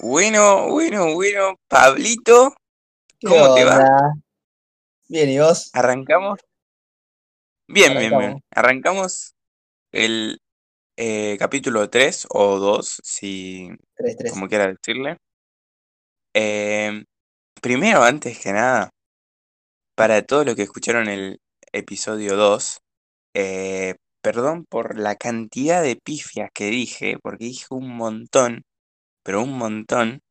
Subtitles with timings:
[0.00, 2.54] Bueno, bueno, bueno, Pablito,
[3.20, 4.14] ¿cómo te va?
[5.08, 5.70] Bien, ¿y vos?
[5.72, 6.38] ¿Arrancamos?
[7.66, 8.40] Bien, bien, bien.
[8.52, 9.34] Arrancamos
[9.90, 10.40] el
[10.96, 13.68] eh, capítulo 3 o 2, si
[14.30, 15.16] como quiera decirle.
[16.34, 17.04] Em,
[17.60, 18.90] primero, antes que nada,
[19.96, 21.40] para todos los que escucharon el
[21.72, 22.80] episodio 2,
[23.38, 28.64] eh, perdón por la cantidad de pifias que dije, porque dije un montón,
[29.22, 30.22] pero un montón,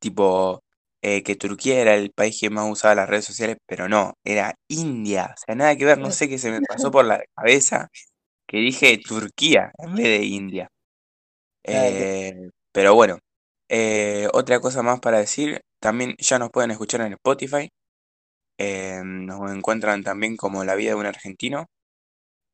[0.00, 0.62] tipo
[1.02, 4.54] eh, que Turquía era el país que más usaba las redes sociales, pero no, era
[4.68, 7.88] India, o sea, nada que ver, no sé qué se me pasó por la cabeza,
[8.46, 10.68] que dije Turquía en vez de India.
[11.64, 13.18] Eh, pero bueno,
[13.68, 17.70] eh, otra cosa más para decir, también ya nos pueden escuchar en Spotify,
[19.04, 21.66] nos encuentran también como La vida de un argentino,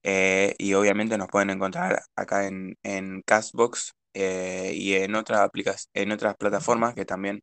[0.04, 5.50] y obviamente nos pueden encontrar acá en, en Castbox y en, otras
[5.94, 7.42] en otras plataformas que también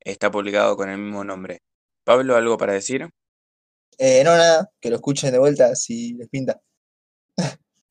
[0.00, 1.60] está publicado con el mismo nombre.
[2.04, 3.08] Pablo, ¿algo para decir?
[3.98, 6.60] Eh, no, nada, que lo escuchen de vuelta si les pinta.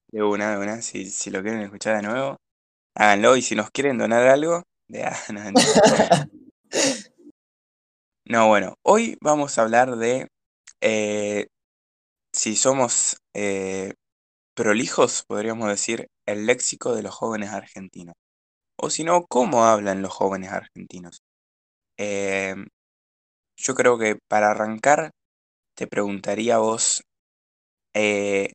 [0.08, 2.38] De una, de una, si, si lo quieren escuchar de nuevo,
[2.96, 3.38] háganlo.
[3.38, 5.10] Y si nos quieren donar algo, de,
[8.26, 10.28] no, bueno, hoy vamos a hablar de
[10.82, 11.48] eh,
[12.34, 13.94] si somos eh,
[14.56, 18.16] prolijos, podríamos decir, el léxico de los jóvenes argentinos.
[18.78, 21.24] O si no, ¿cómo hablan los jóvenes argentinos?
[21.98, 22.68] Em,
[23.58, 25.12] yo creo que para arrancar,
[25.76, 27.04] te preguntaría a vos,
[27.94, 28.54] eh,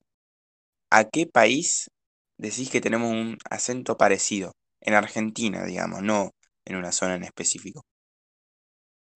[0.91, 1.91] ¿a qué país
[2.39, 4.52] decís que tenemos un acento parecido?
[4.80, 6.33] En Argentina, digamos, no
[6.64, 7.83] en una zona en específico.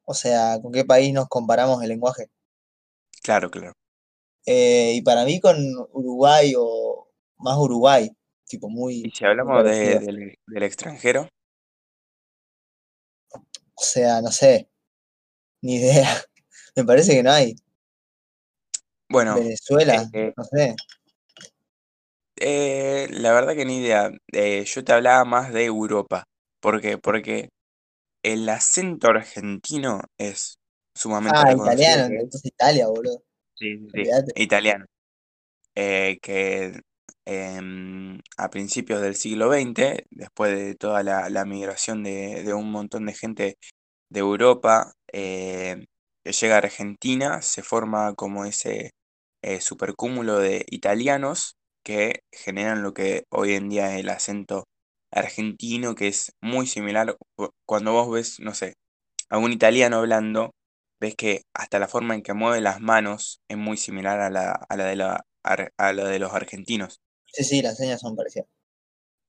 [0.04, 2.26] O sea, ¿con qué país nos comparamos el lenguaje?
[3.22, 3.72] Claro, claro.
[4.52, 5.56] Eh, y para mí con
[5.92, 8.10] Uruguay o más Uruguay,
[8.48, 9.02] tipo muy...
[9.04, 11.28] ¿Y si hablamos del extranjero?
[13.32, 14.69] O sea, no sé.
[15.62, 16.08] Ni idea.
[16.75, 17.54] Me parece que no hay.
[19.08, 19.36] Bueno.
[19.36, 20.75] Venezuela, eh, no sé.
[22.34, 24.10] Eh, la verdad que ni idea.
[24.32, 26.25] Eh, yo te hablaba más de Europa.
[26.60, 26.98] ¿Por qué?
[26.98, 27.50] Porque
[28.25, 30.58] el acento argentino es
[30.92, 33.22] sumamente Ah, italiano, entonces Italia, boludo.
[33.60, 34.03] Sí, sí,
[34.37, 34.87] italiano.
[35.75, 36.81] que
[37.32, 43.15] Em, a principios del siglo XX, después de toda la, migración de, un montón de
[43.15, 43.59] gente
[44.10, 45.87] de Europa eh,
[46.25, 48.93] que llega a Argentina, se forma como ese
[49.43, 54.65] eh, supercúmulo de italianos que generan lo que hoy en día es el acento
[55.12, 57.16] argentino, que es muy similar.
[57.66, 58.75] Cuando vos ves, no sé,
[59.31, 60.53] a un italiano hablando,
[61.00, 64.53] ves que hasta la forma en que mueve las manos es muy similar a la,
[64.53, 67.00] a la, de, la, a la de los argentinos.
[67.33, 68.47] Sí, sí, las señas son parecidas.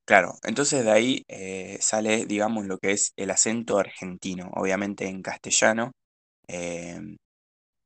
[0.06, 5.22] Claro, entonces de ahí eh, sale, digamos, lo que es el acento argentino, obviamente en
[5.22, 5.92] castellano,
[6.48, 7.18] em,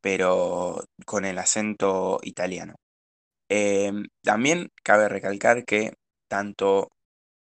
[0.02, 2.76] pero con el acento italiano.
[3.50, 5.94] Em, también cabe recalcar que
[6.30, 6.92] tanto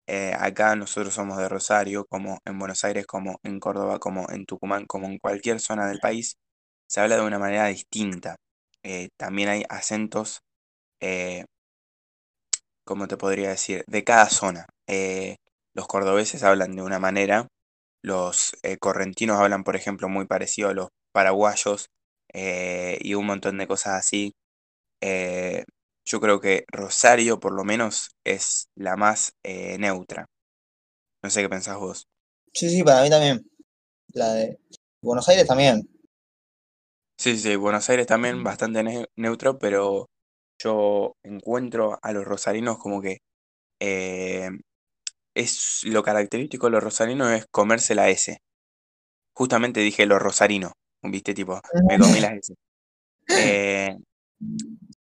[0.06, 4.46] eh, acá nosotros somos de Rosario, como en Buenos Aires, como en Córdoba, como en
[4.46, 6.36] Tucumán, como en cualquier zona del país,
[6.88, 8.36] se habla de una manera distinta.
[8.82, 10.40] Eh, también hay acentos
[12.84, 13.84] como te podría decir?
[13.86, 14.66] De cada zona.
[14.86, 15.36] Eh,
[15.74, 17.48] los cordobeses hablan de una manera,
[18.02, 21.88] los eh, correntinos hablan, por ejemplo, muy parecido a los paraguayos
[22.32, 24.34] eh, y un montón de cosas así.
[26.04, 30.26] Yo creo que Rosario, por lo menos, es la más neutra.
[31.22, 32.06] No sé qué pensás vos.
[32.52, 33.40] Sí, sí, para mí también.
[34.12, 34.58] La de
[35.02, 35.88] Buenos Aires también.
[37.16, 40.08] Sí, sí, Buenos Aires también bastante neutro, pero
[40.58, 43.18] yo encuentro a los rosarinos como que
[43.80, 44.50] eh,
[45.34, 48.38] es lo característico de los rosarinos es comerse la S.
[49.34, 50.72] Justamente dije los rosarinos,
[51.02, 52.54] viste, tipo, me comí las S.
[53.28, 53.96] Eh,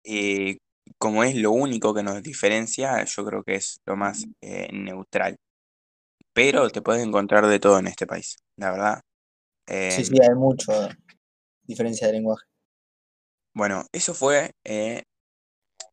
[0.04, 0.58] y
[1.00, 5.36] como es lo único que nos diferencia, yo creo que es lo más eh, neutral.
[6.32, 9.00] Pero te puedes encontrar de todo en este país, la verdad.
[9.66, 10.72] sí, sí, hay mucho
[11.64, 12.44] diferencia de lenguaje.
[13.52, 14.52] Bueno, eso fue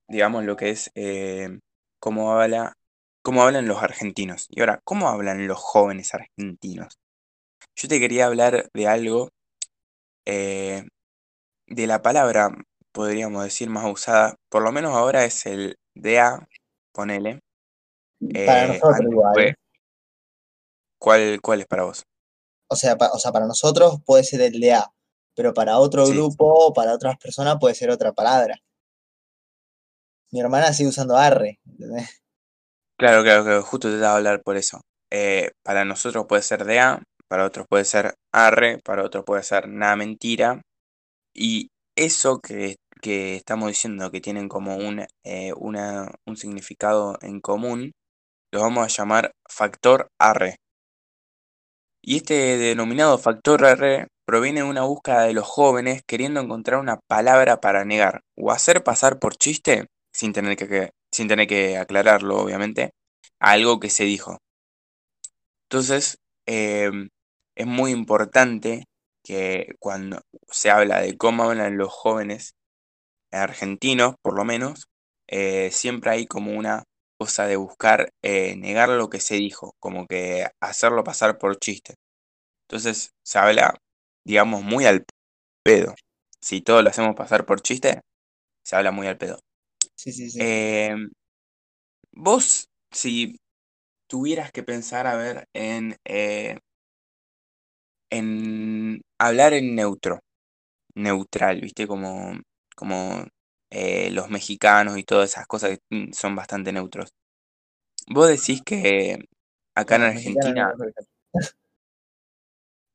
[0.07, 1.59] digamos, lo que es eh,
[2.00, 2.74] cómo, habla,
[3.21, 4.48] cómo hablan los argentinos.
[4.50, 7.00] Y ahora, ¿cómo hablan los jóvenes argentinos?
[7.75, 9.30] Yo te quería hablar de algo,
[10.25, 10.83] eh,
[11.68, 12.50] de la palabra,
[12.97, 16.47] podríamos decir, más usada, por lo menos ahora es el DA,
[16.91, 17.39] ponele.
[18.19, 19.55] Para eh, nosotros igual.
[20.99, 22.03] ¿cuál, ¿Cuál es para vos?
[22.69, 24.91] O sea, o sea, para nosotros puede ser el DA,
[25.35, 28.55] pero para otro grupo o para otras personas puede ser otra palabra.
[30.31, 31.59] mi hermana sigue usando arre.
[32.97, 34.81] Claro, claro, claro, justo te estaba a hablar por eso.
[35.11, 39.44] Eh, para nosotros puede ser de A, para otros puede ser arre, para otros puede
[39.44, 40.63] ser nada mentira.
[41.35, 47.91] Y eso que, estamos diciendo que tienen como un, eh, un significado en común,
[48.51, 50.57] lo vamos a llamar factor arre.
[52.01, 56.99] Y este denominado factor arre proviene de una búsqueda de los jóvenes queriendo encontrar una
[57.07, 62.38] palabra para negar o hacer pasar por chiste, sin tener que, sin tener que aclararlo
[62.38, 62.91] obviamente,
[63.39, 64.38] algo que se dijo.
[65.69, 67.09] Entonces, em,
[67.55, 68.85] es muy importante
[69.23, 72.53] que cuando se habla de cómo hablan los jóvenes
[73.31, 74.88] argentinos, por lo menos,
[75.27, 76.83] eh, siempre hay como una
[77.19, 81.95] cosa de buscar eh, negar lo que se dijo, como que hacerlo pasar por chiste.
[82.68, 83.75] Entonces se habla,
[84.25, 85.06] digamos, muy al
[85.63, 85.95] pedo.
[86.41, 88.01] Si todo lo hacemos pasar por chiste,
[88.63, 89.39] se habla muy al pedo.
[89.95, 90.39] Sí, sí, sí.
[90.41, 91.09] Em,
[92.12, 93.38] vos, si
[94.09, 96.59] tuvieras que pensar, a ver, en, eh,
[98.09, 100.19] en hablar en neutro,
[100.95, 101.88] neutral, ¿viste?
[101.88, 102.33] Como,
[102.77, 103.25] como
[103.71, 107.09] eh, los mexicanos y todas esas cosas que mm, son bastante neutros.
[108.07, 109.18] Vos decís que
[109.75, 110.74] acá en Argentina...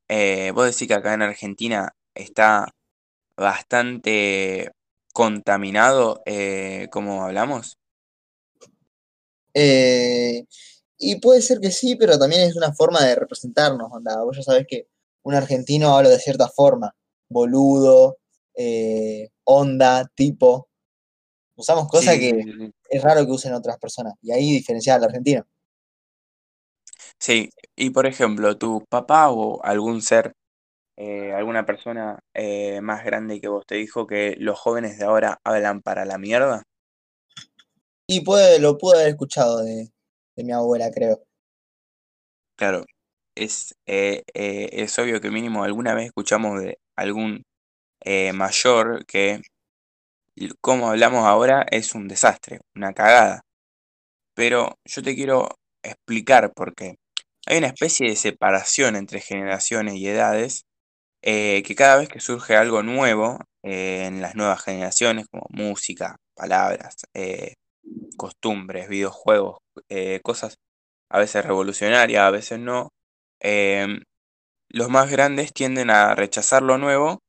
[0.09, 2.71] Eh, vos decís que acá en Argentina está
[3.37, 4.71] bastante
[5.13, 7.79] contaminado, eh, como hablamos.
[10.99, 14.23] y puede ser que sí, pero también es una forma de representarnos, onda.
[14.23, 14.87] Vos ya sabés que
[15.23, 16.95] un argentino habla de cierta forma,
[17.29, 18.19] boludo,
[19.45, 20.69] onda, tipo.
[21.55, 24.15] Usamos cosas que es raro que usen otras personas.
[24.23, 25.45] Y ahí diferenciar al argentino.
[27.19, 30.33] Sí, y por ejemplo, tu papá o algún ser,
[30.97, 35.39] eh, alguna persona eh, más grande que vos te dijo que los jóvenes de ahora
[35.45, 36.65] hablan para la mierda.
[38.09, 39.91] Y puede, lo pude haber escuchado de,
[40.37, 41.23] mi abuela, creo.
[42.57, 42.85] Claro,
[43.37, 47.45] es, eh, es obvio que mínimo alguna vez escuchamos de algún
[48.33, 49.41] mayor que
[50.61, 53.43] como hablamos ahora es un desastre, una cagada.
[54.35, 55.49] Pero yo te quiero
[55.83, 56.97] explicar por qué.
[57.47, 60.65] Hay una especie de separación entre generaciones y edades
[61.23, 66.17] eh, que cada vez que surge algo nuevo eh, en las nuevas generaciones, como música,
[66.35, 67.55] palabras, eh,
[68.17, 69.59] costumbres, videojuegos,
[70.23, 70.57] cosas
[71.11, 72.91] a veces revolucionarias, a veces no,
[74.69, 77.21] los más grandes tienden a rechazar lo nuevo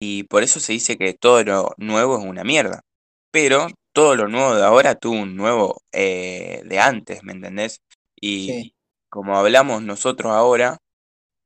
[0.00, 2.82] y por eso se dice que todo lo nuevo es una mierda.
[3.30, 7.80] Pero todo lo nuevo de ahora tuvo un nuevo de antes, ¿me entendés?
[8.20, 8.74] Y,
[9.08, 10.78] como hablamos nosotros ahora,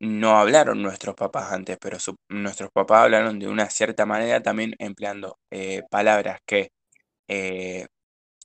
[0.01, 1.99] no hablaron nuestros papás antes, pero
[2.29, 6.71] nuestros papás hablaron de una cierta manera también empleando eh, palabras que,
[7.29, 7.87] eh,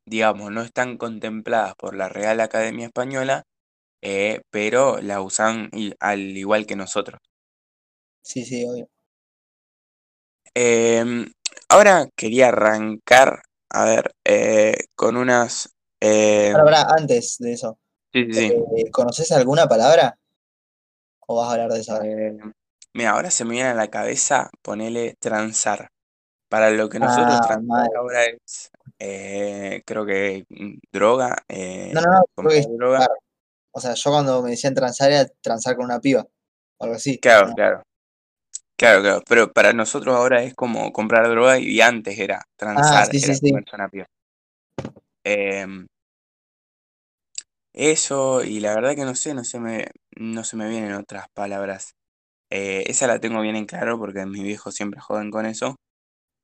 [0.06, 3.44] digamos, no están contempladas por la Real Academia Española,
[4.02, 7.20] eh, pero la usan al igual que nosotros.
[8.22, 8.90] Sí, sí, obvio.
[10.56, 11.32] Em,
[11.70, 14.16] ahora quería arrancar, a ver,
[14.96, 15.76] con unas...
[16.02, 17.78] Ahora, antes de eso,
[18.18, 20.18] eh, ¿Conoces alguna palabra?
[21.28, 22.38] ¿O vas a hablar de eso eh,
[22.94, 25.90] mira, ahora se me viene a la cabeza ponerle transar.
[26.48, 28.70] Para lo que nosotros ah, transar ahora es,
[29.00, 31.36] eh, creo que mm, droga.
[31.50, 33.08] no, no, no, droga.
[33.72, 36.26] O sea, yo cuando me decían transar era transar con una piba,
[36.78, 37.20] o algo así.
[37.20, 37.82] Claro, claro.
[38.78, 43.16] Claro, claro, pero para nosotros ahora es como comprar droga y antes era ah, transar,
[43.16, 44.06] era sí, con una piba.
[45.24, 45.66] Eh,
[47.74, 51.28] eso, y la verdad que no sé, no se me, no se me vienen otras
[51.34, 51.96] palabras.
[52.50, 55.76] Eh, esa la tengo bien en claro porque mis viejos siempre joden con eso.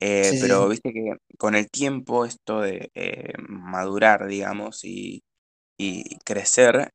[0.02, 5.22] Eh, pero viste que con el tiempo esto de eh, madurar, digamos, y,
[5.82, 6.92] y crecer,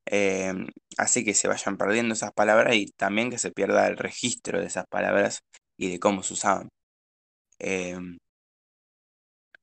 [0.98, 4.66] hace que se vayan perdiendo esas palabras y también que se pierda el registro de
[4.66, 5.40] esas palabras
[5.78, 6.68] y de cómo se usaban.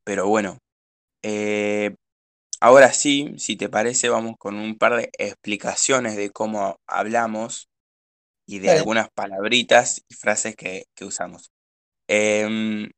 [0.04, 0.58] pero bueno,
[2.64, 7.68] Ahora sí, si te parece, vamos con un par de explicaciones de cómo hablamos
[8.48, 11.52] y de algunas palabritas y frases que, usamos.
[12.08, 12.90] Em,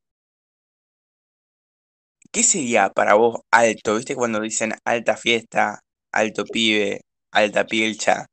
[2.30, 3.96] ¿Qué sería para vos alto?
[3.96, 5.80] ¿Viste cuando dicen alta fiesta,
[6.16, 8.26] alto pibe, alta pilcha?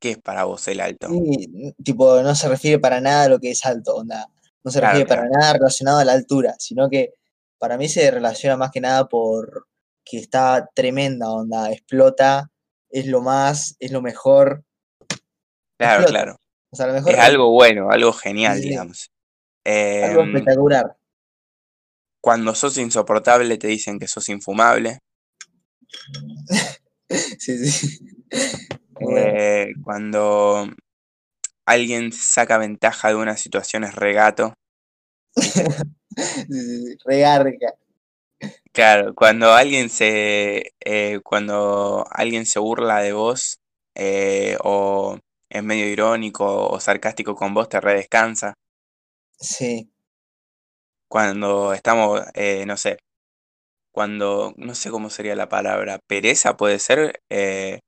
[0.00, 1.08] ¿Qué es para vos el alto?
[1.82, 4.28] tipo, no se refiere para nada a lo que es alto, onda.
[4.64, 7.14] No se refiere para nada relacionado a la altura, sino que
[7.58, 9.68] para mí se relaciona más que nada por
[10.04, 12.50] que está tremenda onda, explota,
[12.90, 14.64] es lo más, es lo mejor.
[15.78, 16.36] Claro, claro.
[16.72, 16.80] es
[17.18, 19.10] algo bueno, algo genial, digamos.
[19.64, 20.96] algo em, espectacular.
[22.20, 24.98] cuando sos insoportable te dicen que sos infumable.
[27.38, 27.98] sí, sí.
[29.16, 30.68] Eh, cuando
[31.66, 34.54] alguien saca ventaja de una situación es regato.
[37.04, 37.74] Regarga.
[38.72, 43.58] Claro, cuando alguien se eh, cuando alguien se burla de vos
[43.94, 45.18] eh, o
[45.48, 48.54] es medio irónico o sarcástico con vos, te redescansa.
[49.38, 49.90] Sí.
[51.08, 52.98] Cuando estamos, eh, no sé,
[53.92, 57.80] cuando, no sé cómo sería la palabra, pereza puede ser, que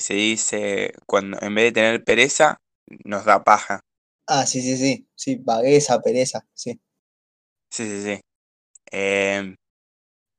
[0.00, 2.58] se dice, cuando en vez de tener pereza,
[3.04, 3.80] nos da paja.
[4.26, 6.80] Ah, sí, sí, sí, sí, vagueza, pereza, sí.
[7.70, 8.20] Sí, sí, sí.
[8.92, 9.56] Em,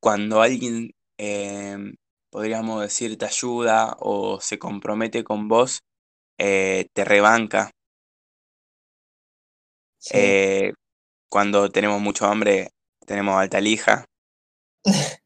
[0.02, 1.96] cuando alguien, em,
[2.32, 5.82] podríamos decir, te ayuda o se compromete con vos,
[6.40, 7.72] eh, te rebanca.
[10.10, 10.74] Eh,
[11.30, 12.70] cuando tenemos mucho hambre,
[13.06, 14.06] tenemos alta lija.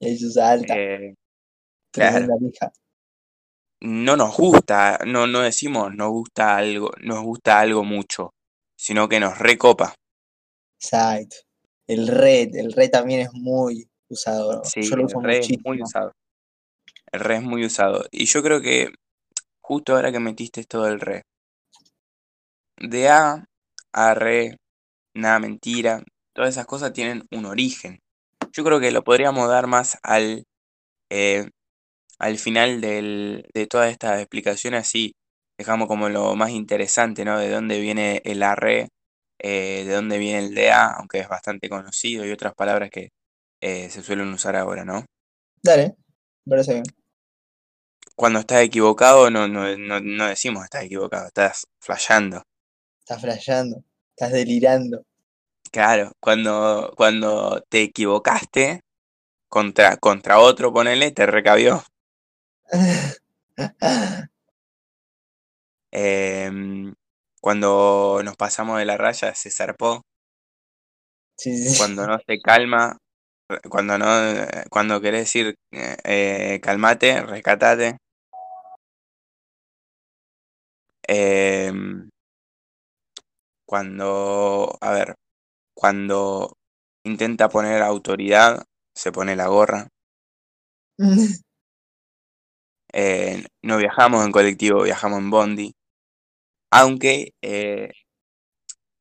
[0.00, 0.74] y alta.
[0.76, 1.14] Eh,
[2.40, 2.72] lija.
[3.80, 8.30] No nos gusta, no, no decimos nos gusta algo, nos gusta algo mucho,
[8.76, 9.94] sino que nos recopa.
[10.80, 11.36] Exacto.
[11.86, 14.64] El red, el red también es muy usado.
[14.64, 16.12] Sí, el red es muy usado.
[17.12, 18.06] El red es muy usado.
[18.10, 18.90] Y yo creo que
[19.62, 21.22] justo ahora que metiste esto del re.
[22.78, 23.44] De A
[23.92, 24.56] a re,
[25.14, 26.02] nada mentira,
[26.34, 28.00] todas esas cosas tienen un origen.
[28.54, 30.44] Yo creo que lo podríamos dar más al,
[31.10, 31.48] eh,
[32.18, 35.14] al final del, de toda esta explicación, así
[35.58, 37.38] dejamos como lo más interesante, ¿no?
[37.38, 38.88] De dónde viene el arre,
[39.40, 43.10] eh, de dónde viene el DA, aunque es bastante conocido, y otras palabras que
[43.60, 45.04] eh, se suelen usar ahora, ¿no?
[45.62, 45.96] Dale,
[46.46, 46.84] parece bien
[48.14, 52.42] cuando estás equivocado no, no, no, no decimos estás equivocado, estás flasheando.
[53.00, 55.04] Estás flasheando, estás delirando.
[55.74, 58.82] Claro, cuando, cuando te equivocaste
[59.48, 61.82] contra, contra otro, ponele, te recabió.
[65.90, 66.94] Em,
[67.40, 70.02] cuando nos pasamos de la raya se zarpó.
[71.76, 72.96] Cuando no se calma,
[73.68, 74.06] cuando no,
[74.70, 77.96] cuando querés decir eh, eh, calmate, rescatate.
[81.08, 82.08] Em,
[83.66, 85.14] cuando, a ver,
[85.74, 86.56] cuando
[87.04, 88.64] intenta poner autoridad,
[88.94, 89.88] se pone la gorra.
[92.96, 95.74] Eh, no viajamos en colectivo, viajamos en bondi.
[96.70, 97.90] Aunque eh,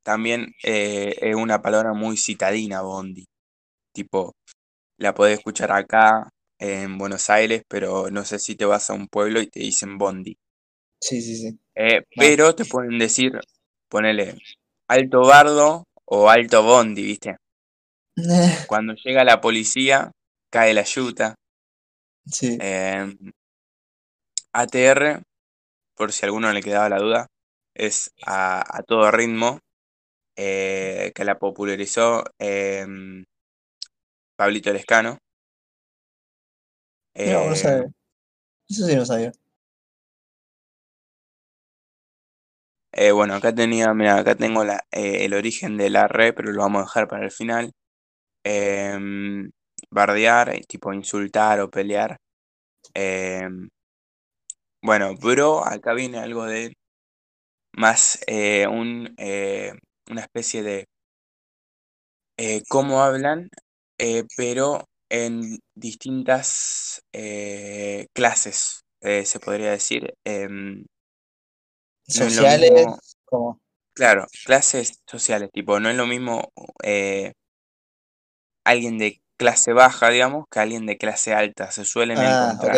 [0.03, 3.25] también eh, es una palabra muy citadina, bondi.
[3.94, 4.36] Tipo,
[4.98, 9.08] la podés escuchar acá en Buenos Aires, pero no sé si te vas a un
[9.08, 10.38] pueblo y te dicen bondi.
[11.00, 11.60] Sí, sí, sí.
[11.75, 13.34] Eh, pero te pueden decir,
[13.89, 14.38] ponele
[14.88, 17.38] alto bardo o alto bondi, ¿viste?
[18.68, 20.12] Cuando llega la policía,
[20.52, 21.36] cae la yuta.
[22.26, 22.58] Sí.
[22.62, 23.18] Em,
[24.54, 25.24] ATR,
[25.96, 27.28] por si a alguno le quedaba la duda,
[27.74, 29.60] es a, todo ritmo,
[30.36, 33.26] eh, que la popularizó em,
[34.36, 35.18] Pablito Lescano.
[37.16, 37.84] no, no sabía.
[37.84, 37.94] Em,
[38.70, 39.32] Eso sí no sabía.
[42.94, 44.78] Eh, bueno, acá tenía, mira, acá tengo eh,
[45.26, 47.72] el origen de la red, pero lo vamos a dejar para el final.
[48.44, 49.52] Em,
[49.92, 52.18] bardear, eh, tipo insultar o pelear.
[52.96, 53.70] Em,
[54.82, 56.74] bueno, bro, acá viene algo de
[57.74, 58.20] más
[58.70, 59.16] un,
[60.10, 60.88] una especie de
[62.70, 63.50] cómo hablan,
[64.38, 67.02] pero en distintas
[68.14, 70.14] clases, se podría decir.
[72.08, 72.86] Sociales,
[73.26, 73.60] como...
[73.94, 76.52] Claro, clases sociales, tipo, no es lo mismo
[76.84, 77.34] eh,
[78.66, 81.72] alguien de clase baja, digamos, que alguien de clase alta.
[81.72, 82.78] Se suelen ah, encontrar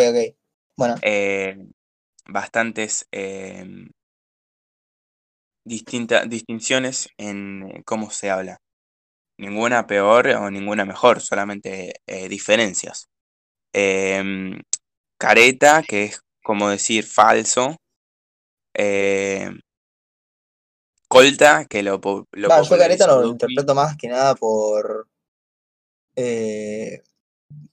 [0.78, 0.96] Bueno.
[1.02, 1.58] Eh,
[2.28, 3.90] bastantes em,
[5.66, 8.58] distintas distinciones en cómo se habla.
[9.38, 13.08] Ninguna peor o ninguna mejor, solamente eh, diferencias.
[13.74, 14.62] Em,
[15.20, 17.76] careta, que es como decir falso,
[18.78, 19.50] eh,
[21.08, 22.00] Colta, que lo,
[22.32, 25.08] lo yo Careta lo interpreto más que nada por
[26.16, 27.04] eh,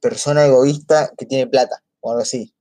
[0.01, 2.55] persona egoísta que tiene plata, o algo así.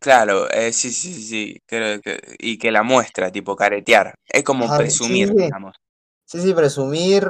[0.00, 4.14] Claro, eh, sí, sí, sí, creo que, y que la muestra, tipo caretear.
[4.26, 5.76] Es como presumir, digamos.
[6.24, 7.26] Sí, sí, presumir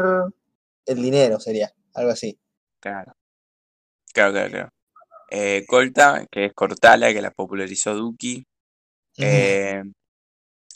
[0.84, 2.38] el dinero sería, algo así.
[2.80, 3.14] Claro,
[4.12, 4.68] claro, claro, claro.
[5.30, 8.44] Eh, Colta, que es Cortala, que la popularizó Duki.
[9.18, 9.82] Eh,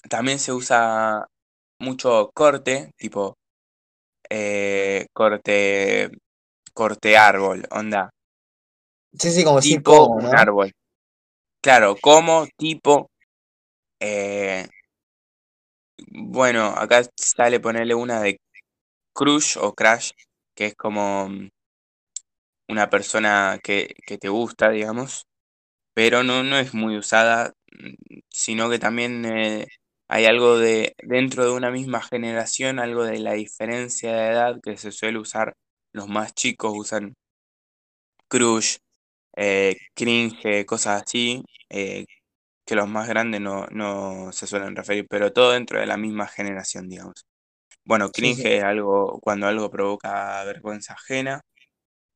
[0.08, 1.26] también se usa
[1.78, 3.37] mucho corte, tipo
[4.28, 6.11] eh, corte,
[6.72, 8.11] corte árbol, onda.
[9.18, 10.72] Sí, sí, como tipo un árbol.
[11.62, 13.08] Claro, como, tipo.
[14.00, 14.66] Eh,
[16.11, 18.38] bueno, acá sale ponerle una de
[19.14, 20.12] crush o crash,
[20.56, 21.49] que es como mm,
[22.68, 25.26] una persona que, que te gusta, digamos,
[25.94, 27.52] pero no, no es muy usada,
[28.29, 29.67] sino que también eh,
[30.09, 34.76] hay algo de dentro de una misma generación, algo de la diferencia de edad que
[34.76, 35.57] se suele usar.
[35.93, 37.14] Los más chicos usan
[38.29, 38.76] crush,
[39.37, 42.07] eh, cringe, cosas así, eh,
[42.64, 46.29] que los más grandes no, no se suelen referir, pero todo dentro de la misma
[46.29, 47.26] generación, digamos.
[47.85, 51.43] Bueno, cringe es algo cuando algo provoca vergüenza ajena.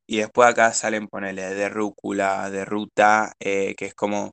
[0.06, 4.32] Y después acá salen, ponerle de rúcula, de ruta, eh, que es como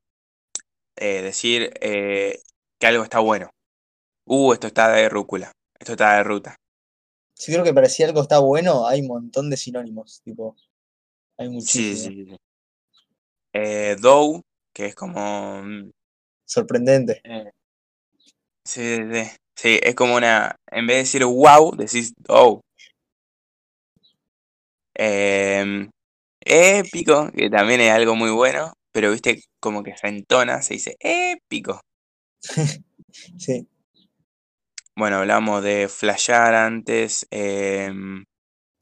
[0.95, 2.41] decir que
[2.81, 3.49] algo está bueno.
[4.25, 6.55] Uh, esto está de rúcula, esto está de ruta.
[7.35, 10.55] Si creo que parecía algo está bueno, hay un montón de sinónimos, tipo,
[11.37, 11.99] hay muchísimos.
[11.99, 12.37] Sí, sí, sí.
[13.53, 14.41] Eh, Dow,
[14.73, 15.61] que es como...
[15.63, 15.91] Mm,
[16.45, 17.21] Sorprendente.
[17.23, 17.51] Eh,
[18.65, 19.23] sí, sí,
[19.55, 20.55] sí, es como una...
[20.71, 22.61] En vez de decir wow, decís Dow.
[24.95, 25.89] Em,
[26.39, 30.95] épico, que también es algo muy bueno, pero viste como que se entona, se dice
[30.99, 31.81] épico.
[33.37, 33.67] sí.
[34.95, 37.25] Bueno, hablamos de flashear antes.
[37.31, 38.23] Em,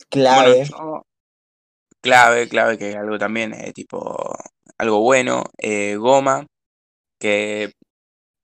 [0.10, 0.70] clave.
[2.02, 4.36] clave, clave, que es algo también eh, tipo
[4.78, 5.44] algo bueno.
[5.58, 6.46] Eh, goma,
[7.20, 7.72] que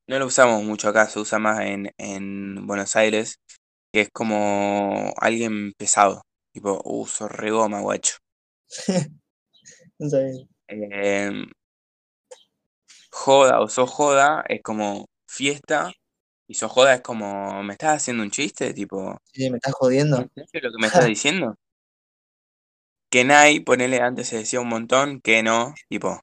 [0.07, 3.39] no lo usamos mucho acá, se usa más en, en Buenos Aires,
[3.93, 6.21] que es como alguien pesado.
[6.53, 8.17] Tipo, uso uh, regoma, guacho.
[10.69, 11.47] Em,
[13.12, 15.91] joda o so joda es como fiesta
[16.47, 18.74] y so joda es como, ¿me estás haciendo un chiste?
[18.74, 19.17] Tipo.
[19.33, 20.27] Sí, me estás jodiendo.
[20.51, 21.57] ¿Qué lo que me estás diciendo?
[23.12, 26.19] Que Nai, ponele, antes se decía un montón, que no, tipo.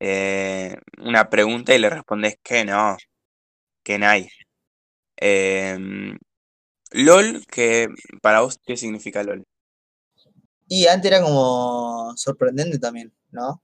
[0.00, 2.96] Eh, una pregunta y le respondes que no.
[3.84, 4.30] Que Nai.
[5.16, 6.18] Em,
[6.92, 7.88] LOL, que
[8.22, 9.44] para vos, ¿qué significa LOL?
[10.72, 13.60] Y antes era como sorprendente también, ¿no?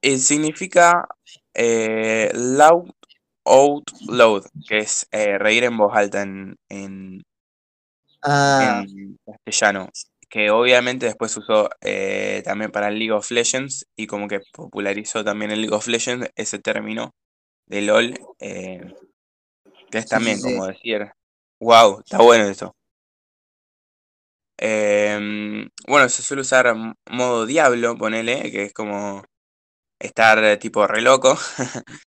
[0.00, 1.06] Significa
[1.52, 2.90] eh, loud
[3.44, 7.22] out loud, que es eh, reír en voz alta en, en,
[8.22, 8.82] ah.
[9.26, 9.90] castellano.
[10.30, 15.22] Que obviamente después usó eh, también para el League of Legends y como que popularizó
[15.22, 17.10] también el League of Legends ese término
[17.66, 18.94] de LOL, que
[19.98, 21.12] es también como decir,
[21.60, 22.74] wow, está bueno eso.
[24.64, 26.72] Em, bueno, se suele usar
[27.10, 29.24] modo diablo, ponele, que es como
[29.98, 31.36] estar tipo re loco.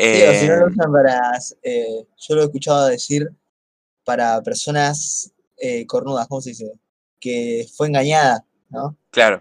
[0.00, 1.32] Sí, o si no lo eh, usan para.
[1.60, 3.28] Eh, yo lo he escuchado decir
[4.04, 6.70] para personas eh, cornudas, ¿cómo se dice?
[7.18, 8.96] Que fue engañada, ¿no?
[9.10, 9.40] Claro,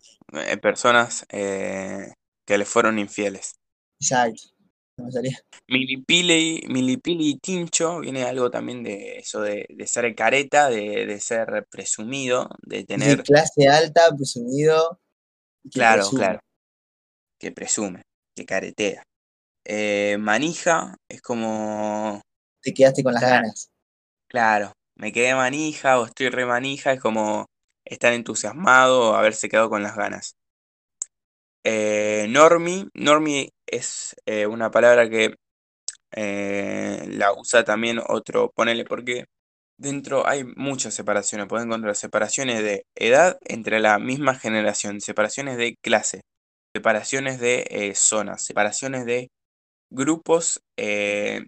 [0.60, 3.54] personas que le fueron infieles.
[4.00, 4.57] Exacto.
[4.98, 5.38] Me salía.
[5.68, 12.50] Milipili, milipili y tincho viene algo también de eso de, ser careta, de, ser presumido,
[12.62, 13.18] de tener.
[13.18, 15.00] De clase alta, presumido.
[15.72, 16.40] Claro, claro.
[17.40, 18.02] Que presume,
[18.36, 19.04] que caretea.
[19.66, 22.22] Eh, manija es como...
[22.62, 23.70] Te quedaste con las ganas.
[24.28, 27.46] Claro, me quedé manija o estoy re manija, es como
[27.86, 30.36] estar entusiasmado o haberse quedado con las ganas.
[31.64, 35.36] Eh, normi, normi es eh, una palabra que
[36.12, 39.26] la usa también otro, ponele porque
[39.78, 45.76] dentro hay muchas separaciones, pueden encontrar separaciones de edad entre la misma generación, separaciones de
[45.82, 46.22] clase,
[46.76, 49.30] separaciones de zonas, separaciones de
[49.90, 51.42] grupos eh,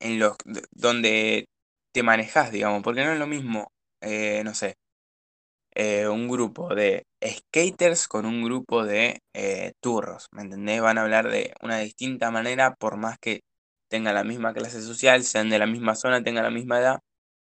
[0.00, 0.36] en los
[0.72, 1.46] donde
[1.92, 3.68] te manejas, digamos, porque no es lo mismo,
[4.00, 4.74] eh, no sé,
[5.74, 9.20] eh, un grupo de skaters con un grupo de
[9.80, 10.80] turros, ¿me entendés?
[10.82, 13.40] Van a hablar de una distinta manera por más que
[13.88, 17.00] tengan la misma clase social, sean de la misma zona, tengan la misma edad,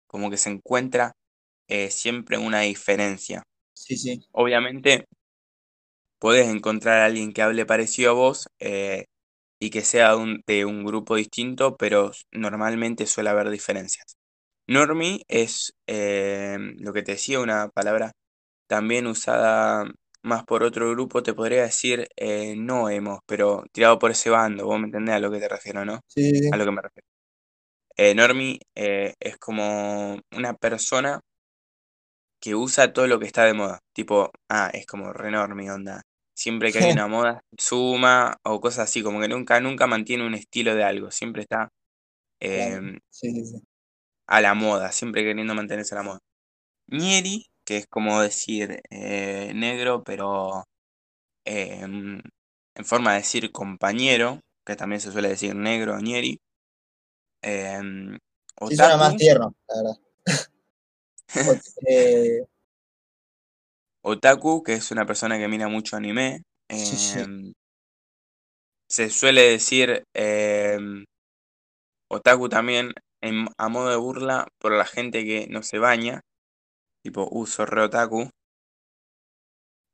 [0.07, 1.13] como que se encuentra
[1.89, 3.43] siempre una diferencia.
[3.73, 4.21] Sí, sí.
[4.31, 5.05] Obviamente,
[6.19, 8.47] podés encontrar a alguien que hable parecido a vos,
[9.59, 10.15] y que sea
[10.47, 14.15] de un grupo distinto, pero normalmente suele haber diferencias.
[14.67, 18.11] Normie es eh, lo que te decía, una palabra
[18.67, 19.85] también usada
[20.23, 24.65] más por otro grupo, te podría decir eh, no hemos, pero tirado por ese bando,
[24.65, 26.01] vos me entendés a lo que te refiero, ¿no?
[26.07, 26.49] Sí.
[26.51, 27.07] A lo que me refiero.
[27.97, 31.21] Eh, normie eh, es como una persona
[32.39, 36.01] que usa todo lo que está de moda, tipo, ah, es como renormi, onda
[36.35, 40.33] Siempre que hay una moda, suma o cosas así, como que nunca, nunca mantiene un
[40.33, 41.69] estilo de algo, siempre está
[42.41, 42.99] em,
[44.27, 46.19] a la moda, siempre queriendo mantenerse a la moda.
[46.87, 50.63] Nieri, que es como decir eh, negro, pero
[51.45, 52.21] em,
[52.75, 56.39] en forma de decir compañero, que también se suele decir negro, Nieri.
[57.41, 57.79] Eh,
[58.69, 59.95] suena más tierno, la verdad.
[61.87, 62.45] Eh,
[64.03, 66.43] otaku, que es una persona que mira mucho anime.
[66.69, 67.53] Em,
[68.89, 71.05] se suele decir em,
[72.09, 72.93] otaku también
[73.57, 76.21] a modo de burla por la gente que no se baña.
[77.03, 78.29] Tipo, uso re otaku.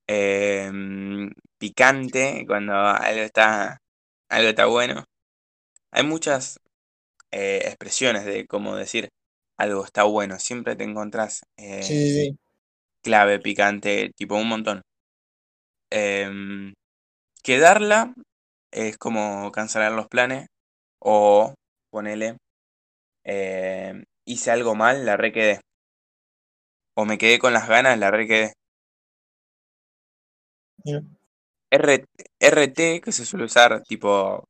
[0.08, 3.78] Em, picante, cuando algo está,
[4.30, 5.06] algo está bueno.
[5.91, 6.60] Hay muchas
[7.32, 9.10] eh, expresiones de cómo decir
[9.58, 10.39] algo está bueno.
[10.39, 12.34] Siempre te encontrás eh,
[13.04, 14.82] clave, picante, tipo un montón.
[15.91, 16.74] Em,
[17.44, 18.13] quedarla
[18.72, 20.48] es como cancelar los planes
[21.00, 21.54] o
[21.91, 22.38] ponele,
[23.23, 25.60] em, hice algo mal, la requedé.
[26.95, 28.53] O me quedé con las ganas, la requedé.
[31.71, 34.43] RT, que se suele usar, tipo,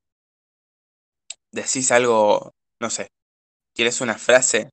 [1.51, 3.07] decís algo, no sé,
[3.75, 4.69] quieres una frase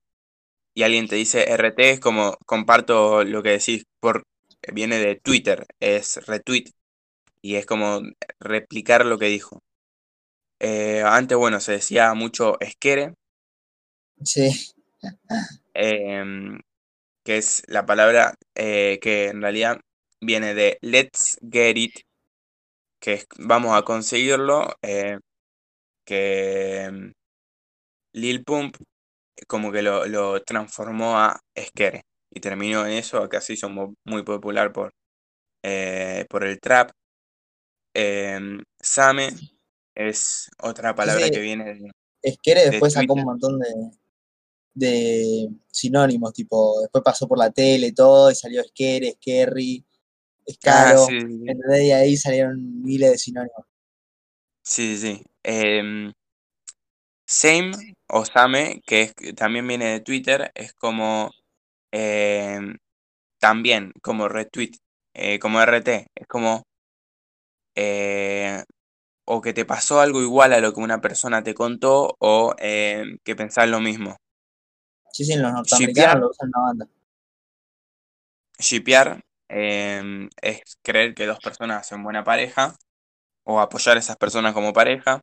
[0.74, 4.24] y alguien te dice RT, es como comparto lo que decís, por,
[4.72, 6.72] viene de Twitter, es retweet,
[7.42, 8.02] y es como
[8.40, 9.60] replicar lo que dijo.
[10.60, 13.14] Eh, antes, bueno, se decía mucho esquere.
[14.24, 14.72] Sí.
[15.74, 16.60] Em,
[17.24, 19.80] que es la palabra eh, que en realidad
[20.20, 21.94] viene de let's get it,
[23.00, 25.18] que es vamos a conseguirlo, eh,
[26.04, 27.12] que em,
[28.12, 28.76] Lil Pump
[29.46, 34.72] como que lo, transformó a Esquere y terminó en eso, acá se hizo muy popular
[34.72, 34.92] por,
[35.62, 36.90] eh, por el trap.
[37.94, 39.30] Em, Same
[39.94, 41.90] es otra palabra que viene de...
[42.22, 43.68] Esquere después sacó un montón de,
[44.78, 49.84] de sinónimos, tipo, después pasó por la tele todo y salió Esquere, Esquerry,
[50.46, 53.66] Escaro, ah, y ahí salieron miles de sinónimos.
[54.62, 55.22] Sí, sí.
[55.42, 56.12] Em,
[57.26, 57.72] Same
[58.08, 61.30] o Same, que es, también viene de Twitter, es como
[61.92, 62.76] em,
[63.38, 64.72] también como retweet,
[65.14, 66.64] eh, como RT, es como
[67.74, 68.62] eh,
[69.26, 73.18] o que te pasó algo igual a lo que una persona te contó o em,
[73.24, 74.16] que pensás lo mismo.
[75.18, 76.88] Sí, sí, los norteamericanos lo usan la banda.
[78.56, 82.76] Shipear em, es creer que dos personas hacen buena pareja
[83.42, 85.20] o apoyar a esas personas como pareja.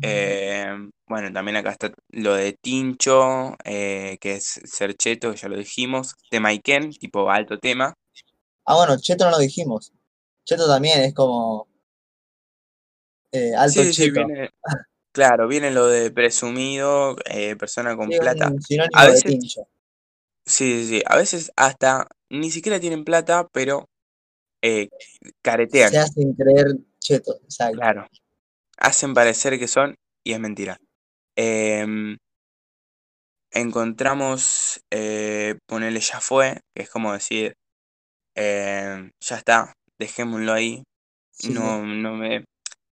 [0.00, 0.74] Eh,
[1.06, 5.58] bueno, también acá está lo de Tincho, eh, que es ser cheto, que ya lo
[5.58, 6.14] dijimos.
[6.30, 7.92] De Maiken, tipo alto tema.
[8.64, 9.92] Ah, bueno, cheto no lo dijimos.
[10.46, 11.68] Cheto también es como
[13.30, 14.26] eh, alto cheto.
[15.16, 17.16] Claro, viene lo de presumido,
[17.58, 18.52] persona con plata.
[18.92, 19.56] A veces.
[20.44, 21.02] Sí, sí, sí.
[21.06, 23.88] A veces hasta ni siquiera tienen plata, pero
[25.42, 25.90] caretean.
[25.90, 27.78] Se hacen creer chetos, exacto.
[27.78, 28.06] Claro
[28.78, 30.78] hacen parecer que son y es mentira.
[31.36, 32.16] Em,
[33.50, 37.54] encontramos, eh, ponerle ya fue, que es como decir,
[38.34, 40.82] em, ya está, dejémoslo ahí,
[41.50, 42.44] no, no, me,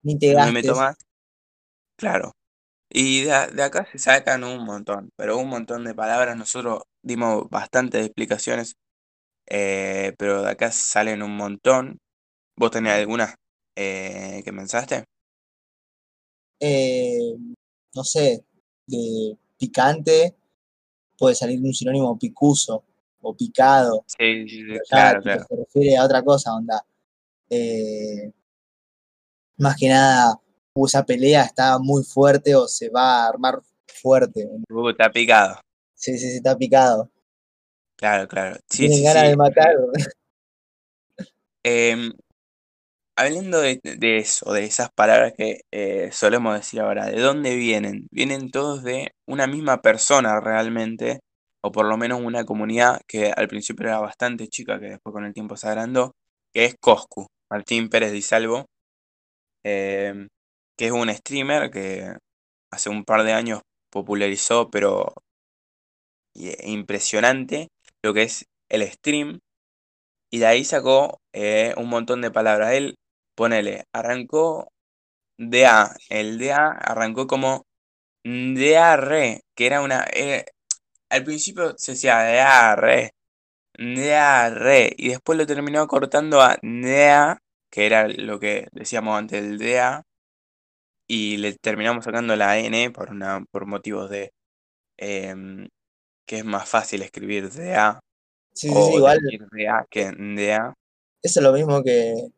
[0.04, 0.96] Ni te no meto más.
[1.98, 2.32] Claro.
[2.90, 3.34] Y de,
[3.64, 6.38] acá se sacan un montón, pero un montón de palabras.
[6.38, 8.76] Nosotros dimos bastantes explicaciones,
[9.48, 12.00] eh, pero de acá salen un montón.
[12.56, 13.36] ¿Vos tenés alguna
[13.76, 15.04] eh, que pensaste?
[16.60, 17.36] Eh,
[17.94, 18.46] no sé,
[18.86, 20.36] de picante,
[21.18, 22.84] puede salir un sinónimo picuso
[23.22, 24.04] o picado.
[24.08, 24.46] Sí,
[24.90, 25.46] claro, claro.
[25.48, 26.86] Se refiere a otra cosa, onda.
[27.50, 28.32] Eh,
[29.58, 30.40] más que nada,
[30.86, 33.62] esa pelea está muy fuerte o se va a armar
[34.02, 34.48] fuerte.
[34.70, 35.60] Uh, está picado.
[35.94, 37.10] Sí, sí, sí, está picado.
[37.96, 38.58] Claro, claro.
[38.68, 39.74] Tienen ganas de matar.
[41.64, 42.12] Eh,
[43.18, 43.80] hablando de,
[44.20, 48.08] eso, de esas palabras que eh, solemos decir ahora, ¿de dónde vienen?
[48.12, 51.20] Vienen todos de una misma persona realmente,
[51.62, 55.26] o por lo menos una comunidad que al principio era bastante chica, que después con
[55.26, 56.14] el tiempo se agrandó,
[56.54, 58.66] que es Coscu, Martín Pérez Di Salvo,
[59.64, 60.28] em,
[60.78, 62.16] que es un streamer que
[62.72, 65.14] hace un par de años popularizó, pero
[66.36, 67.70] impresionante,
[68.04, 69.40] lo que es el stream,
[70.30, 72.74] y de ahí sacó eh, un montón de palabras.
[72.74, 72.96] Él
[73.36, 74.72] ponele, arrancó
[75.38, 77.66] DA, el DA arrancó como
[78.24, 80.06] DA-RE, que era una...
[80.14, 80.46] Eh,
[81.10, 83.12] al principio se decía DA-RE,
[83.78, 87.40] DA-RE, y después lo terminó cortando a DA,
[87.72, 90.04] que era lo que decíamos antes, el DA,
[91.08, 94.34] y le terminamos sacando la N por, una, por motivos de
[94.98, 95.68] em,
[96.28, 98.00] que es más fácil escribir de A
[98.54, 99.20] sí, o sí, igual.
[99.52, 100.74] de A que de A.
[101.24, 102.30] Eso es lo mismo que,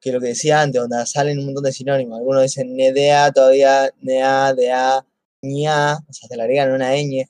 [0.00, 2.18] que lo que decía antes, donde salen un montón de sinónimos.
[2.18, 5.04] Algunos dicen nedea todavía, nea, dea,
[5.42, 7.26] ña, o sea, se le agregan una ñ.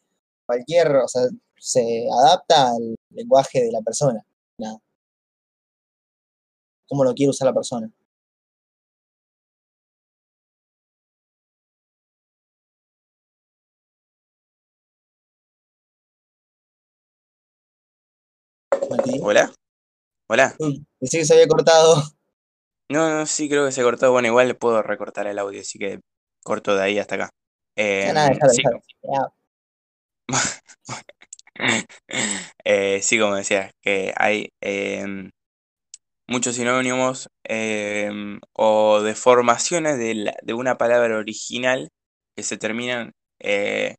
[0.46, 1.22] Cualquier, o sea,
[1.58, 4.24] se adapta al lenguaje de la persona.
[4.58, 4.78] Nada.
[6.88, 7.90] Cómo lo quiere usar la persona.
[20.30, 20.54] Hola.
[21.00, 22.02] pensé que se había cortado.
[22.90, 24.12] No, no, sí, creo que se cortó.
[24.12, 26.00] Bueno, igual le puedo recortar el audio, así que
[26.42, 27.30] corto de ahí hasta acá.
[27.76, 28.12] Eh,
[28.50, 28.62] sí,
[32.64, 35.30] eh, sí, como decía, que hay em,
[36.26, 41.88] muchos sinónimos em, o deformaciones de, de, una palabra original
[42.36, 43.96] que se terminan eh,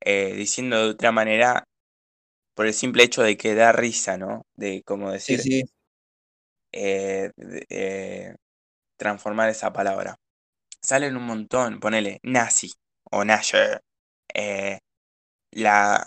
[0.00, 1.64] eh, diciendo de otra manera
[2.54, 4.46] por el simple hecho de que da risa, ¿no?
[4.54, 5.64] De como decir, sí, sí.
[6.72, 7.30] Eh,
[7.68, 8.34] eh,
[8.96, 10.16] transformar esa palabra.
[10.82, 12.72] Salen un montón, ponele nazi
[13.10, 13.80] o nasher.
[14.34, 14.78] Eh,
[15.52, 16.06] la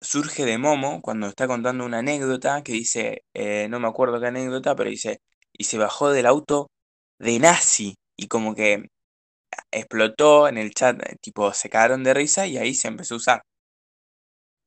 [0.00, 3.24] surge de Momo cuando está contando una anécdota que dice,
[3.68, 5.20] no me acuerdo qué anécdota, pero dice,
[5.52, 6.70] y se bajó del auto
[7.18, 8.88] de nazi y como que
[9.70, 13.42] explotó en el chat, tipo se cagaron de risa y ahí se empezó a usar.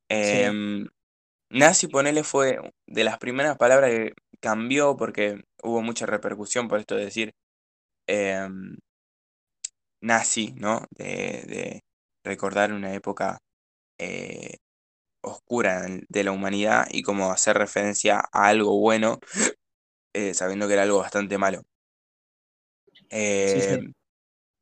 [0.08, 0.86] Em,
[1.50, 6.96] nazi, ponele, fue de las primeras palabras que cambió porque hubo mucha repercusión por esto
[6.96, 7.34] de decir
[8.06, 8.76] em,
[10.02, 10.86] nazi, ¿no?
[10.90, 11.82] De,
[12.24, 13.38] recordar una época
[13.98, 14.58] eh,
[15.22, 19.20] oscura de la humanidad y como hacer referencia a algo bueno,
[20.14, 21.62] eh, sabiendo que era algo bastante malo.
[23.10, 23.92] Em,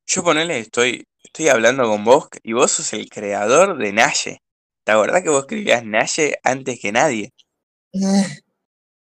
[0.06, 4.40] yo ponele, estoy, estoy hablando con vos y vos sos el creador de Naye.
[4.88, 7.28] ¿Te acordás que vos escribías Naye antes que nadie?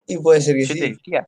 [0.09, 0.81] Y puede ser que yo sí.
[0.81, 1.27] Te decía,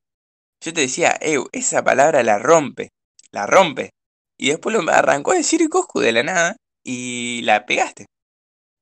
[0.61, 1.17] yo te decía,
[1.53, 2.89] esa palabra la rompe,
[3.31, 3.91] la rompe.
[4.37, 8.07] Y después lo arrancó a decir Coscu de la nada y la pegaste.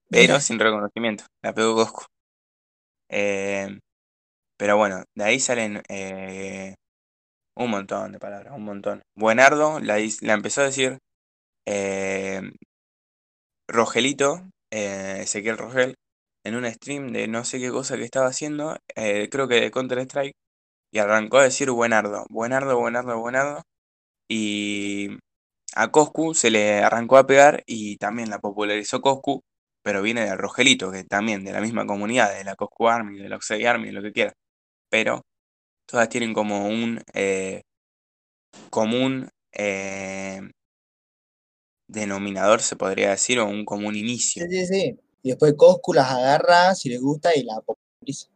[0.10, 2.06] Pero sin reconocimiento, la pegó Coscu.
[3.10, 3.78] Eh,
[4.58, 6.74] pero bueno, de ahí salen eh,
[7.56, 9.04] un montón de palabras, un montón.
[9.16, 10.98] Buenardo la, la empezó a decir
[11.68, 12.42] eh,
[13.68, 15.96] Rogelito, Ezequiel Rogel,
[16.44, 19.72] en un stream de no sé qué cosa que estaba haciendo, eh, creo que de
[19.72, 20.36] Counter-Strike,
[20.92, 23.64] y arrancó a decir buenardo, buenardo, buenardo, buenardo,
[24.30, 25.18] y
[25.76, 29.42] a Coscu se le arrancó a pegar y también la popularizó Coscu,
[29.84, 33.30] pero viene de Rogelito, que también de la misma comunidad, de la Coscu Army, de
[33.30, 34.34] la Oxey Army, lo que quiera,
[34.90, 35.24] pero
[35.88, 37.64] todas tienen como un eh,
[38.70, 40.42] común eh,
[41.89, 44.45] denominador, se podría decir, o un común inicio.
[44.47, 44.99] Sí, sí, sí.
[45.23, 48.30] Y después Coscu las agarra si les gusta y la populariza.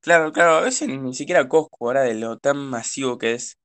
[0.00, 3.58] Claro, claro, a veces ni siquiera Coscu, ahora de lo tan masivo que es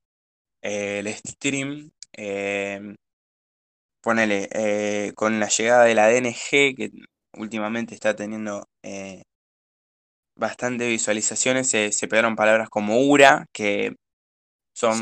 [0.61, 2.95] eh, el stream, eh,
[4.01, 6.91] ponele, eh, con la llegada de la DNG, que
[7.33, 8.67] últimamente está teniendo
[10.37, 13.95] bastante visualizaciones, se, se, pegaron palabras como Ura, que
[14.73, 14.99] son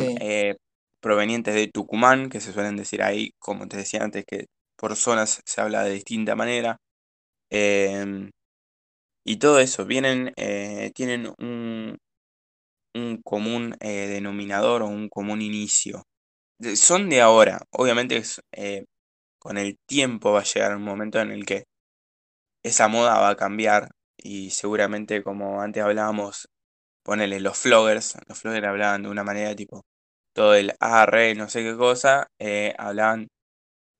[1.04, 5.42] provenientes de Tucumán, que se suelen decir ahí, como te decía antes, que por zonas
[5.46, 6.80] se habla de distinta manera.
[7.52, 8.32] Em,
[9.26, 11.98] y todo eso, vienen, eh, tienen un,
[12.96, 16.04] un común eh, denominador o un común inicio.
[16.76, 18.22] son de ahora, obviamente
[18.54, 18.86] eh,
[19.40, 21.66] con el tiempo va a llegar un momento en el que
[22.64, 26.48] esa moda va a cambiar y seguramente como antes hablábamos,
[27.04, 29.84] ponele los floggers, los floggers hablaban de una manera tipo
[30.34, 32.28] todo el arre, no sé qué cosa,
[32.78, 33.28] hablaban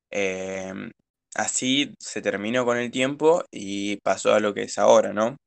[0.10, 0.92] em,
[1.36, 5.38] así se terminó con el tiempo y pasó a lo que es ahora, ¿no?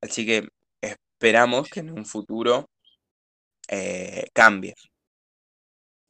[0.00, 0.48] Así que
[0.80, 2.66] esperamos que en un futuro
[3.68, 4.74] eh, cambie.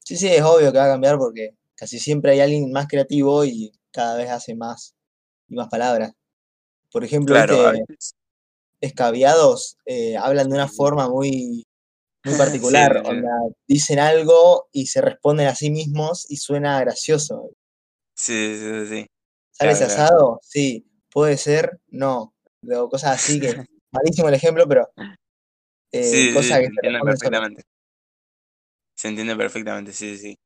[0.05, 3.45] Sí, sí, es obvio que va a cambiar porque casi siempre hay alguien más creativo
[3.45, 4.95] y cada vez hace más
[5.49, 6.13] y más palabras.
[6.93, 7.73] Por ejemplo, claro,
[8.81, 11.66] escabiados eh, hablan de una forma muy,
[12.27, 13.03] muy particular.
[13.67, 17.51] dicen algo y se responden a sí mismos y suena gracioso.
[18.15, 19.07] Sí, sí, sí.
[19.53, 20.41] ¿Sales asado?
[20.43, 20.87] Sí.
[21.11, 21.81] ¿Puede ser?
[21.89, 22.35] No.
[22.61, 23.55] Luego, cosas así que.
[23.91, 24.91] malísimo el ejemplo, pero.
[25.93, 27.63] Eh, sí, que se entiende perfectamente.
[28.95, 30.39] Se entiende perfectamente, sí, sí.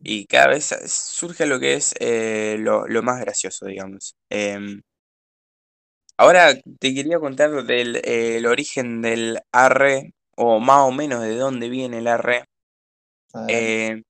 [0.00, 4.16] Y cada vez surge lo que es eh, lo, más gracioso, digamos.
[4.30, 4.82] Em,
[6.16, 11.68] ahora te quería contar del el origen del arre, o más o menos de dónde
[11.68, 12.44] viene el arre.
[13.48, 14.02] Eh,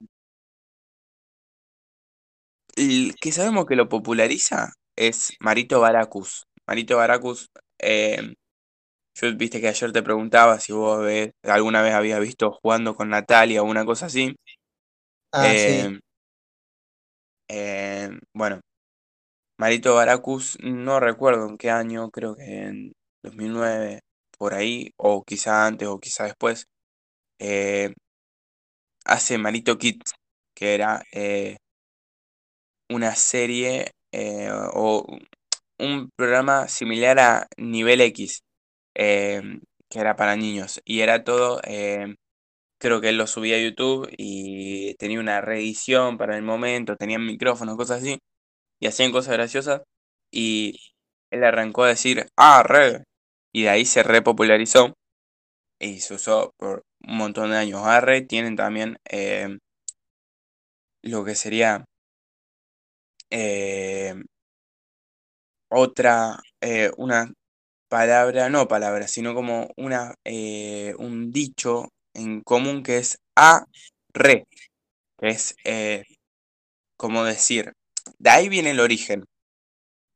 [2.76, 6.44] el que sabemos que lo populariza es Marito Baracus.
[6.66, 8.34] Marito Baracus, eh,
[9.14, 11.06] yo viste que ayer te preguntaba si vos
[11.44, 14.36] alguna vez habías visto jugando con Natalia o una cosa así.
[15.32, 15.98] Ah, sí.
[18.34, 18.60] bueno,
[19.58, 24.00] Marito Baracus, no recuerdo en qué año, creo que en 2009,
[24.38, 26.66] por ahí, o quizá antes o quizá después,
[27.40, 27.94] eh,
[29.04, 30.12] hace Marito Kids,
[30.54, 31.56] que era eh,
[32.90, 35.06] una serie eh, o
[35.78, 38.42] un programa similar a Nivel X,
[38.94, 41.60] que era para niños, y era todo,
[42.80, 47.26] creo que él lo subía a YouTube y tenía una reedición para el momento, tenían
[47.26, 48.18] micrófonos, cosas así
[48.80, 49.82] y hacían cosas graciosas
[50.32, 50.78] y
[51.30, 53.04] él arrancó a decir, ah, re,
[53.52, 54.94] y de ahí se repopularizó
[55.80, 57.82] y se usó por un montón de años.
[57.84, 59.58] Arre tienen también eh,
[61.02, 61.84] lo que sería
[63.30, 64.14] eh,
[65.70, 67.32] otra, eh, una
[67.88, 70.14] palabra, no palabra, sino como una,
[70.98, 73.64] un dicho en común que es a
[74.12, 74.46] re,
[75.18, 75.54] que es
[76.96, 77.72] como decir,
[78.18, 79.24] de ahí viene el origen.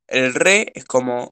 [0.09, 1.31] El re es como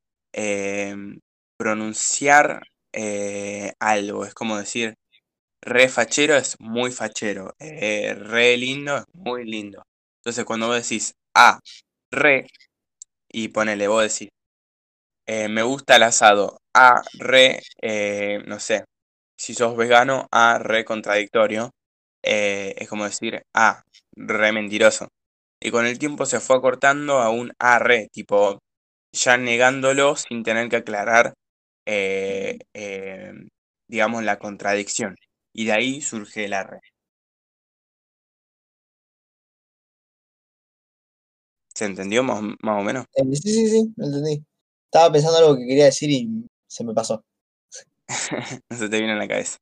[1.61, 2.63] pronunciar
[2.95, 4.95] eh, algo, es como decir,
[5.61, 9.83] re fachero es muy fachero, eh, re lindo es muy lindo.
[10.21, 11.61] Entonces cuando vos decís a, ah,
[12.11, 12.47] re,
[13.31, 14.31] y ponele, vos decís,
[15.27, 17.61] eh, me gusta el asado, a, re,
[18.47, 18.85] no sé,
[19.37, 21.73] si sos vegano, a, re contradictorio,
[22.23, 23.83] es como decir, a,
[24.17, 25.09] re mentiroso.
[25.63, 28.61] Y con el tiempo se fue acortando a un arre, tipo,
[29.13, 31.35] ya negándolo sin tener que aclarar,
[31.87, 33.33] eh, eh,
[33.89, 35.17] digamos, la contradicción.
[35.53, 36.81] Y de ahí surge el arre.
[41.75, 43.07] ¿Se entendió más, o menos?
[43.15, 44.45] Eh, sí, sí, sí, lo entendí.
[44.85, 47.25] Estaba pensando algo que quería decir y se me pasó.
[48.09, 48.09] no
[48.77, 49.59] se te viene en la cabeza.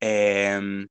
[0.00, 0.86] Eh,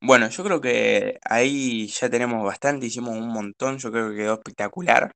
[0.00, 4.34] bueno, yo creo que ahí ya tenemos bastante, hicimos un montón, yo creo que quedó
[4.34, 5.12] espectacular.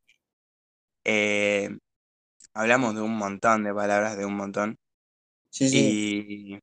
[1.05, 1.69] Eh,
[2.55, 4.79] hablamos de un montón de palabras, de un montón.
[5.51, 6.61] Sí, sí.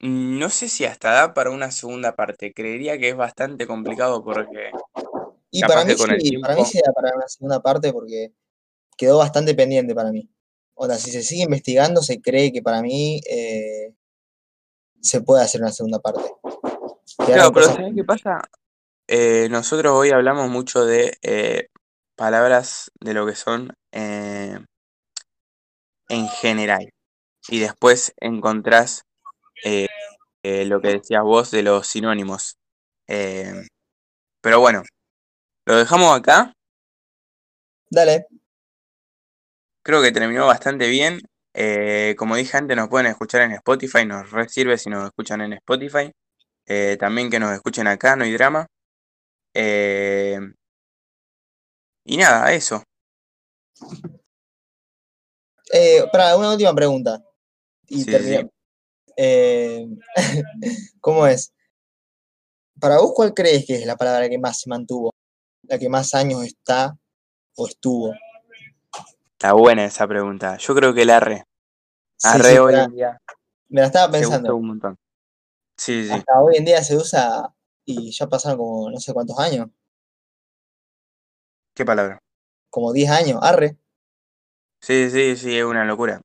[0.00, 2.52] Y no sé si hasta da para una segunda parte.
[2.52, 4.70] Creería que es bastante complicado porque.
[5.50, 8.32] Y para mí, sí, para mí sí da para una segunda parte porque
[8.96, 10.28] quedó bastante pendiente para mí.
[10.74, 13.94] O sea, si se sigue investigando, se cree que para mí eh,
[15.00, 16.22] se puede hacer una segunda parte.
[17.24, 18.40] Claro, pero ¿sabes qué pasa?
[19.08, 21.68] Eh, nosotros hoy hablamos mucho de eh,
[22.18, 24.58] palabras de lo que son eh,
[26.10, 26.90] en general.
[27.48, 29.04] Y después encontrás
[30.44, 32.58] lo que decías vos de los sinónimos.
[33.06, 34.82] pero bueno,
[35.66, 36.52] lo dejamos acá.
[37.90, 38.26] Dale.
[39.82, 41.20] Creo que terminó bastante bien.
[41.54, 45.54] Eh, como dije antes, nos pueden escuchar en Spotify, nos sirve si nos escuchan en
[45.54, 46.10] Spotify.
[46.66, 48.66] Eh, también que nos escuchen acá, no hay drama.
[52.08, 52.82] Eh, y nada, eso.
[56.10, 57.22] para una última pregunta.
[57.86, 58.04] Y
[61.00, 61.52] ¿Cómo es?
[62.80, 65.12] Para vos, ¿cuál crees que es la palabra que más se mantuvo?
[65.62, 66.96] La que más años está
[67.56, 68.14] o estuvo.
[69.32, 70.56] Está buena esa pregunta.
[70.56, 71.44] Yo creo que la re.
[72.22, 73.20] Arre hoy en día.
[73.68, 74.56] Me la estaba pensando.
[74.56, 74.96] un montón.
[75.76, 76.10] Sí, sí.
[76.10, 77.52] Hasta hoy en día se usa
[77.84, 79.68] y ya pasaron como no sé cuántos años.
[81.78, 82.18] ¿Qué palabra?
[82.70, 83.76] Como 10 años, arre.
[84.80, 86.20] Sí, sí, sí, es una locura.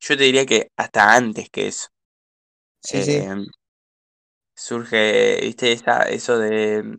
[0.00, 1.88] Yo te diría que hasta antes que eso.
[2.82, 3.12] Sí, sí.
[3.16, 3.46] Em,
[4.54, 6.96] surge, viste, esa, eso de,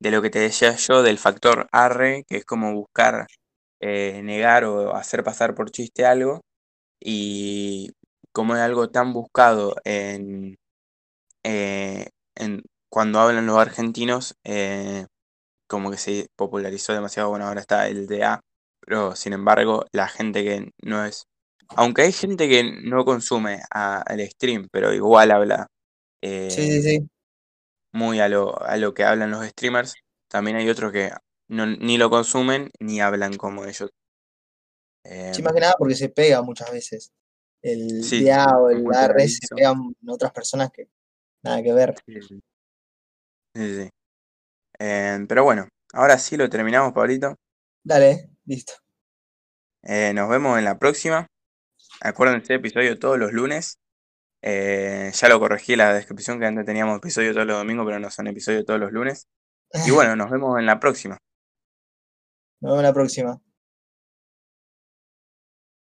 [0.00, 3.26] de lo que te decía yo, del factor arre, que es como buscar
[3.80, 6.42] eh, negar o hacer pasar por chiste algo.
[7.00, 7.92] Y
[8.32, 10.58] como es algo tan buscado en,
[11.44, 15.06] eh, en cuando hablan los argentinos, eh,
[15.70, 17.30] como que se popularizó demasiado.
[17.30, 18.40] Bueno, ahora está el de A,
[18.84, 21.22] pero sin embargo, la gente que no es.
[21.76, 25.68] Aunque hay gente que no consume al stream, pero igual habla
[27.92, 29.94] muy a lo, a lo que hablan los streamers,
[30.28, 31.12] también hay otros que
[31.48, 33.90] ni lo consumen ni hablan como ellos.
[35.04, 37.12] sí, más que nada porque se pega muchas veces.
[37.62, 40.88] El sí, o el AR se pegan otras personas que
[41.44, 41.94] nada que ver.
[42.04, 42.20] Sí,
[43.54, 43.90] sí.
[44.80, 47.36] Eh, pero bueno, ahora sí lo terminamos, Pablito.
[47.84, 48.72] Dale, listo.
[49.82, 51.26] Eh, nos vemos en la próxima.
[52.00, 53.78] Acuérdense, episodio todos los lunes.
[54.42, 58.10] Eh, ya lo corregí la descripción que antes teníamos episodio todos los domingos, pero no
[58.10, 59.28] son episodios todos los lunes.
[59.86, 61.18] Y bueno, nos vemos en la próxima.
[62.60, 63.40] Nos vemos la próxima.